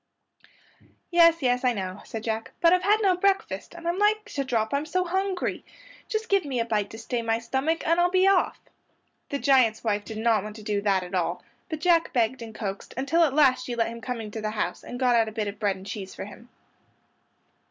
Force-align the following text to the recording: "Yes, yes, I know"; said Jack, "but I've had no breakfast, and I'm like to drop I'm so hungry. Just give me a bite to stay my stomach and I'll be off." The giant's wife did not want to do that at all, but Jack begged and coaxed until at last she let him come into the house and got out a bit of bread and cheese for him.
"Yes, 1.11 1.43
yes, 1.43 1.63
I 1.63 1.73
know"; 1.73 2.01
said 2.05 2.23
Jack, 2.23 2.53
"but 2.59 2.73
I've 2.73 2.81
had 2.81 3.01
no 3.03 3.15
breakfast, 3.15 3.75
and 3.75 3.87
I'm 3.87 3.99
like 3.99 4.25
to 4.31 4.43
drop 4.43 4.73
I'm 4.73 4.87
so 4.87 5.05
hungry. 5.05 5.63
Just 6.07 6.27
give 6.27 6.43
me 6.43 6.59
a 6.59 6.65
bite 6.65 6.89
to 6.89 6.97
stay 6.97 7.21
my 7.21 7.37
stomach 7.37 7.85
and 7.87 7.99
I'll 7.99 8.09
be 8.09 8.25
off." 8.25 8.59
The 9.29 9.37
giant's 9.37 9.83
wife 9.83 10.03
did 10.03 10.17
not 10.17 10.41
want 10.43 10.55
to 10.55 10.63
do 10.63 10.81
that 10.81 11.03
at 11.03 11.13
all, 11.13 11.43
but 11.69 11.81
Jack 11.81 12.13
begged 12.13 12.41
and 12.41 12.55
coaxed 12.55 12.95
until 12.97 13.23
at 13.23 13.35
last 13.35 13.63
she 13.65 13.75
let 13.75 13.89
him 13.89 14.01
come 14.01 14.19
into 14.19 14.41
the 14.41 14.49
house 14.49 14.83
and 14.83 14.99
got 14.99 15.15
out 15.15 15.29
a 15.29 15.31
bit 15.31 15.47
of 15.47 15.59
bread 15.59 15.75
and 15.75 15.85
cheese 15.85 16.15
for 16.15 16.25
him. 16.25 16.49